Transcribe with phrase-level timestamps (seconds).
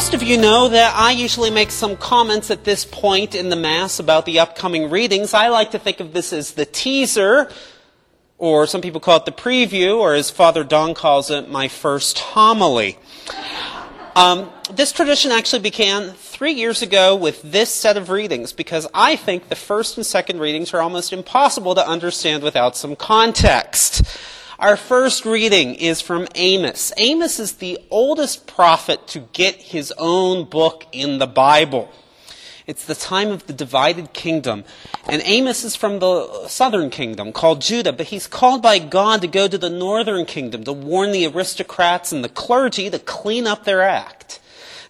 [0.00, 3.54] Most of you know that I usually make some comments at this point in the
[3.54, 5.34] Mass about the upcoming readings.
[5.34, 7.50] I like to think of this as the teaser,
[8.38, 12.18] or some people call it the preview, or as Father Don calls it, my first
[12.18, 12.98] homily.
[14.16, 19.16] Um, this tradition actually began three years ago with this set of readings because I
[19.16, 24.02] think the first and second readings are almost impossible to understand without some context.
[24.60, 26.92] Our first reading is from Amos.
[26.98, 31.90] Amos is the oldest prophet to get his own book in the Bible.
[32.66, 34.64] It's the time of the divided kingdom.
[35.08, 39.28] And Amos is from the southern kingdom called Judah, but he's called by God to
[39.28, 43.64] go to the northern kingdom to warn the aristocrats and the clergy to clean up
[43.64, 44.40] their act.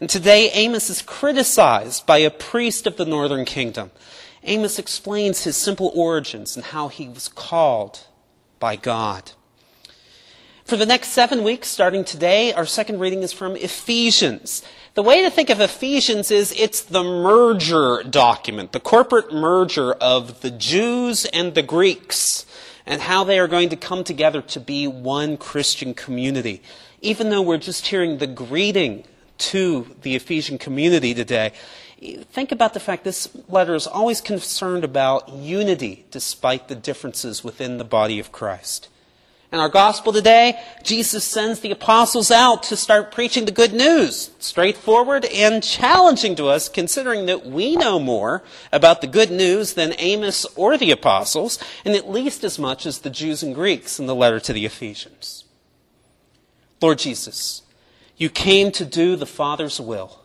[0.00, 3.92] And today Amos is criticized by a priest of the northern kingdom.
[4.42, 8.08] Amos explains his simple origins and how he was called
[8.58, 9.30] by God.
[10.70, 14.62] For the next seven weeks, starting today, our second reading is from Ephesians.
[14.94, 20.42] The way to think of Ephesians is it's the merger document, the corporate merger of
[20.42, 22.46] the Jews and the Greeks,
[22.86, 26.62] and how they are going to come together to be one Christian community.
[27.00, 29.02] Even though we're just hearing the greeting
[29.38, 31.50] to the Ephesian community today,
[32.30, 37.78] think about the fact this letter is always concerned about unity despite the differences within
[37.78, 38.86] the body of Christ.
[39.52, 44.30] In our gospel today, Jesus sends the apostles out to start preaching the good news.
[44.38, 49.94] Straightforward and challenging to us, considering that we know more about the good news than
[49.98, 54.06] Amos or the apostles, and at least as much as the Jews and Greeks in
[54.06, 55.44] the letter to the Ephesians.
[56.80, 57.62] Lord Jesus,
[58.16, 60.20] you came to do the Father's will.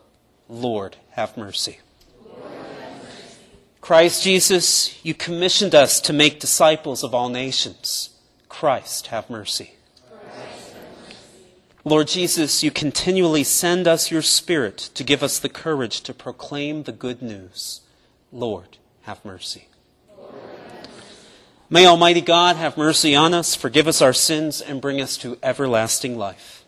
[0.48, 1.80] Lord, have mercy.
[3.80, 8.10] Christ Jesus, you commissioned us to make disciples of all nations.
[8.58, 9.74] Christ, have mercy.
[11.84, 16.84] Lord Jesus, you continually send us your Spirit to give us the courage to proclaim
[16.84, 17.82] the good news.
[18.32, 19.68] Lord, have mercy.
[21.68, 25.36] May Almighty God have mercy on us, forgive us our sins, and bring us to
[25.42, 26.64] everlasting life.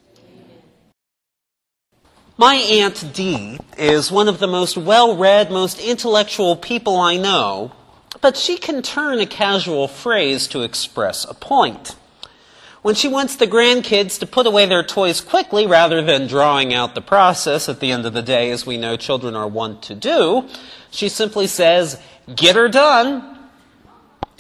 [2.37, 7.73] My Aunt Dee is one of the most well read, most intellectual people I know,
[8.21, 11.97] but she can turn a casual phrase to express a point.
[12.83, 16.95] When she wants the grandkids to put away their toys quickly rather than drawing out
[16.95, 19.95] the process at the end of the day, as we know children are wont to
[19.95, 20.49] do,
[20.91, 22.01] she simply says,
[22.35, 23.37] Get her done.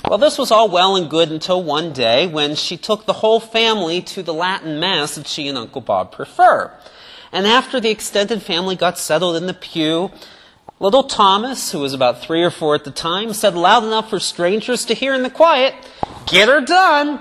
[0.08, 3.40] Well, this was all well and good until one day when she took the whole
[3.40, 6.72] family to the Latin Mass that she and Uncle Bob prefer.
[7.32, 10.10] And after the extended family got settled in the pew,
[10.80, 14.20] Little Thomas, who was about three or four at the time, said loud enough for
[14.20, 15.74] strangers to hear in the quiet,
[16.26, 17.20] Get her done!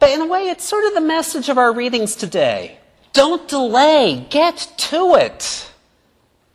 [0.00, 2.78] But in a way, it's sort of the message of our readings today.
[3.12, 5.70] Don't delay, get to it.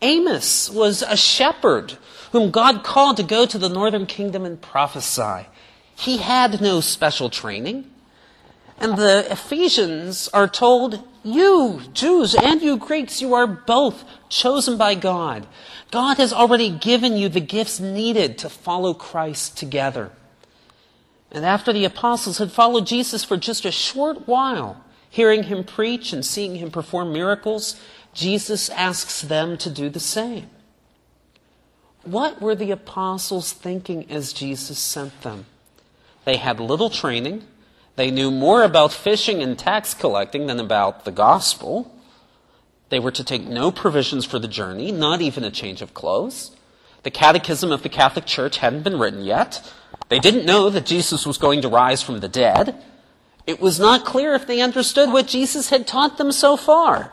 [0.01, 1.97] Amos was a shepherd
[2.31, 5.47] whom God called to go to the northern kingdom and prophesy.
[5.95, 7.89] He had no special training.
[8.79, 14.95] And the Ephesians are told, you Jews and you Greeks, you are both chosen by
[14.95, 15.45] God.
[15.91, 20.11] God has already given you the gifts needed to follow Christ together.
[21.31, 26.13] And after the apostles had followed Jesus for just a short while, hearing him preach
[26.13, 27.79] and seeing him perform miracles,
[28.13, 30.49] Jesus asks them to do the same.
[32.03, 35.45] What were the apostles thinking as Jesus sent them?
[36.23, 37.43] They had little training.
[37.99, 41.93] They knew more about fishing and tax collecting than about the gospel.
[42.87, 46.55] They were to take no provisions for the journey, not even a change of clothes.
[47.03, 49.69] The catechism of the Catholic Church hadn't been written yet.
[50.07, 52.81] They didn't know that Jesus was going to rise from the dead.
[53.45, 57.11] It was not clear if they understood what Jesus had taught them so far.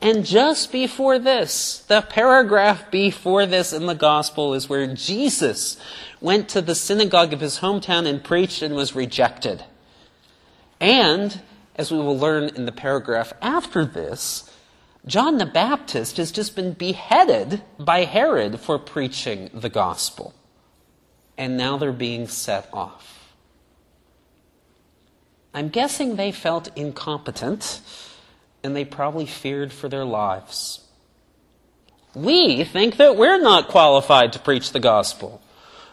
[0.00, 5.78] And just before this, the paragraph before this in the gospel is where Jesus
[6.22, 9.64] went to the synagogue of his hometown and preached and was rejected.
[10.84, 11.40] And,
[11.76, 14.52] as we will learn in the paragraph after this,
[15.06, 20.34] John the Baptist has just been beheaded by Herod for preaching the gospel.
[21.38, 23.32] And now they're being set off.
[25.54, 27.80] I'm guessing they felt incompetent
[28.62, 30.86] and they probably feared for their lives.
[32.14, 35.40] We think that we're not qualified to preach the gospel.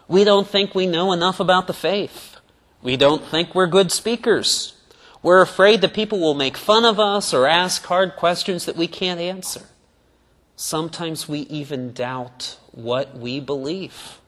[0.09, 2.35] We don't think we know enough about the faith.
[2.81, 4.73] We don't think we're good speakers.
[5.23, 8.87] We're afraid that people will make fun of us or ask hard questions that we
[8.87, 9.61] can't answer.
[10.55, 14.19] Sometimes we even doubt what we believe.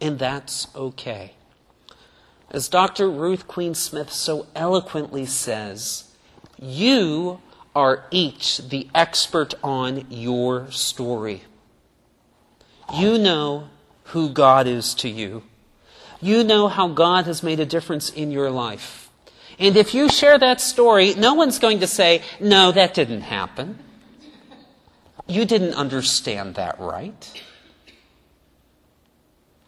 [0.00, 1.32] And that's okay.
[2.50, 3.10] As Dr.
[3.10, 6.04] Ruth Queen Smith so eloquently says,
[6.58, 7.40] you
[7.74, 11.42] are each the expert on your story.
[12.94, 13.68] You know
[14.04, 15.42] who God is to you.
[16.20, 19.07] You know how God has made a difference in your life.
[19.58, 23.78] And if you share that story, no one's going to say, no, that didn't happen.
[25.26, 27.42] You didn't understand that right.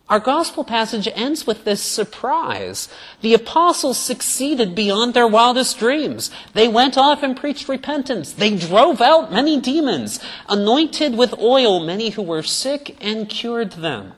[0.08, 2.88] Our gospel passage ends with this surprise.
[3.20, 6.32] The apostles succeeded beyond their wildest dreams.
[6.52, 8.32] They went off and preached repentance.
[8.32, 14.14] They drove out many demons, anointed with oil many who were sick, and cured them.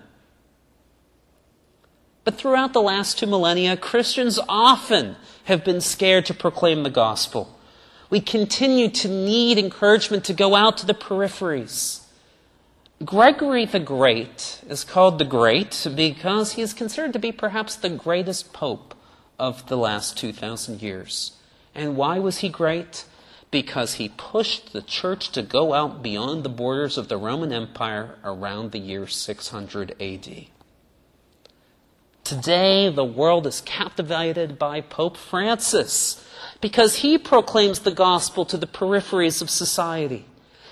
[2.24, 7.58] But throughout the last two millennia, Christians often have been scared to proclaim the gospel.
[8.10, 12.02] We continue to need encouragement to go out to the peripheries.
[13.04, 17.88] Gregory the Great is called the Great because he is considered to be perhaps the
[17.88, 18.94] greatest pope
[19.38, 21.32] of the last 2,000 years.
[21.74, 23.06] And why was he great?
[23.50, 28.18] Because he pushed the church to go out beyond the borders of the Roman Empire
[28.22, 30.46] around the year 600 AD.
[32.24, 36.24] Today, the world is captivated by Pope Francis
[36.60, 40.26] because he proclaims the gospel to the peripheries of society.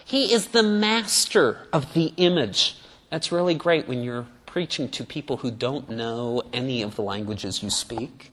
[0.04, 2.76] He is the master of the image.
[3.10, 7.62] That's really great when you're preaching to people who don't know any of the languages
[7.62, 8.30] you speak.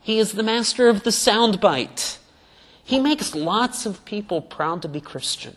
[0.00, 2.18] He is the master of the soundbite.
[2.84, 5.56] He makes lots of people proud to be Christian.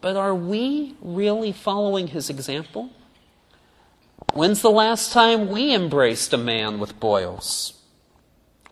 [0.00, 2.90] But are we really following his example?
[4.32, 7.74] When's the last time we embraced a man with boils?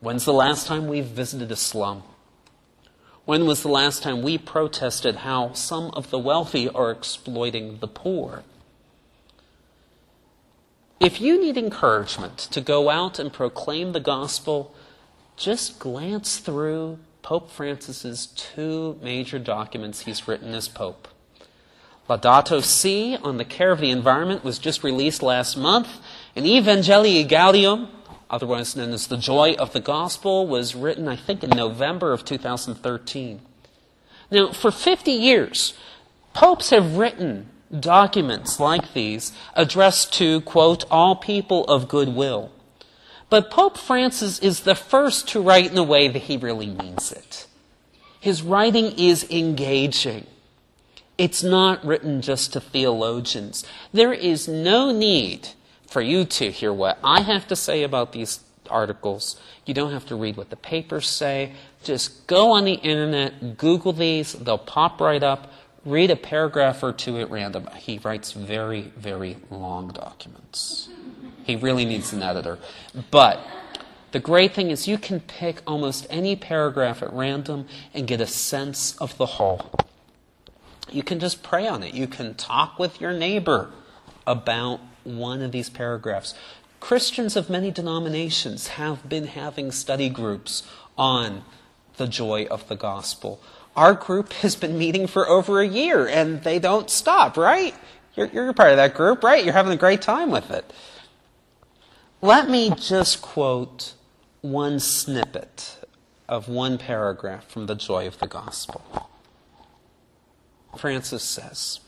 [0.01, 2.03] When's the last time we visited a slum?
[3.25, 7.87] When was the last time we protested how some of the wealthy are exploiting the
[7.87, 8.43] poor?
[10.99, 14.75] If you need encouragement to go out and proclaim the gospel,
[15.37, 21.09] just glance through Pope Francis's two major documents he's written as Pope.
[22.09, 26.01] Laudato Si on the care of the environment was just released last month,
[26.35, 27.89] and Evangelii Gaudium,
[28.29, 32.25] otherwise known as the Joy of the Gospel, was written, I think, in November of
[32.25, 33.41] 2013.
[34.31, 35.75] Now, for 50 years,
[36.33, 42.51] popes have written documents like these addressed to, quote, all people of goodwill.
[43.31, 47.13] But Pope Francis is the first to write in a way that he really means
[47.13, 47.47] it.
[48.21, 50.27] His writing is engaging.
[51.23, 53.65] It's not written just to theologians.
[53.93, 55.51] There is no need
[55.87, 59.41] for you to hear what I have to say about these articles.
[59.65, 61.53] You don't have to read what the papers say.
[61.85, 65.53] Just go on the internet, Google these, they'll pop right up.
[65.85, 67.69] Read a paragraph or two at random.
[67.77, 70.89] He writes very, very long documents.
[71.45, 72.59] He really needs an editor.
[73.13, 73.39] But
[74.11, 78.27] the great thing is you can pick almost any paragraph at random and get a
[78.27, 79.71] sense of the whole.
[80.95, 81.95] You can just pray on it.
[81.95, 83.71] You can talk with your neighbor
[84.27, 86.35] about one of these paragraphs.
[86.81, 90.63] Christians of many denominations have been having study groups
[90.99, 91.45] on
[91.97, 93.41] the joy of the gospel.
[93.77, 97.75] Our group has been meeting for over a year and they don't stop, right?
[98.15, 99.45] You're, you're part of that group, right?
[99.45, 100.71] You're having a great time with it.
[102.21, 103.95] Let me just quote
[104.43, 105.79] one snippet
[106.29, 109.02] of one paragraph from the joy of the gospel.
[110.79, 111.81] Francis says,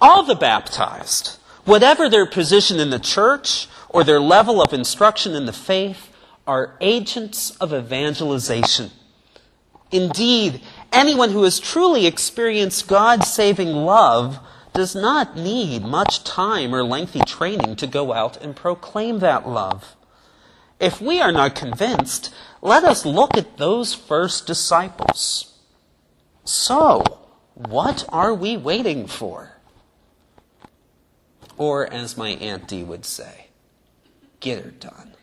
[0.00, 5.44] All the baptized whatever their position in the church or their level of instruction in
[5.44, 6.10] the faith,
[6.46, 8.88] are agents of evangelization.
[9.90, 14.38] Indeed, anyone who has truly experienced God's saving love
[14.72, 19.96] does not need much time or lengthy training to go out and proclaim that love.
[20.78, 25.52] If we are not convinced, let us look at those first disciples.
[26.44, 27.25] So,
[27.56, 29.52] what are we waiting for?
[31.56, 33.46] Or, as my auntie would say,
[34.40, 35.14] get her done.